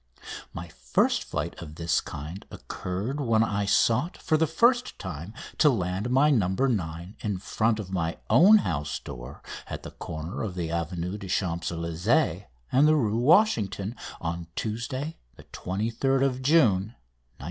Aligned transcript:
My 0.51 0.67
first 0.69 1.23
flight 1.25 1.53
of 1.61 1.75
this 1.75 2.01
kind 2.01 2.43
occurred 2.49 3.19
when 3.21 3.43
I 3.43 3.65
sought 3.67 4.17
for 4.17 4.35
the 4.35 4.47
first 4.47 4.97
time 4.97 5.31
to 5.59 5.69
land 5.69 6.07
in 6.07 6.11
my 6.11 6.31
"No. 6.31 6.47
9" 6.47 7.17
in 7.19 7.37
front 7.37 7.79
of 7.79 7.91
my 7.91 8.17
own 8.27 8.57
house 8.57 8.97
door, 8.97 9.43
at 9.67 9.83
the 9.83 9.91
corner 9.91 10.41
of 10.41 10.55
the 10.55 10.71
Avenue 10.71 11.19
des 11.19 11.27
Champs 11.29 11.69
Elysées 11.69 12.45
and 12.71 12.87
the 12.87 12.95
Rue 12.95 13.19
Washington, 13.19 13.95
on 14.19 14.47
Tuesday, 14.55 15.19
23rd 15.39 16.41
June 16.41 16.95
1903. 16.95 16.95